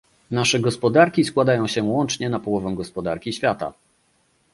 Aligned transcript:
Nasze 0.31 0.59
gospodarki 0.59 1.23
składają 1.23 1.67
się 1.67 1.83
łącznie 1.83 2.29
na 2.29 2.39
połowę 2.39 2.71
gospodarki 2.75 3.33
świata 3.33 3.73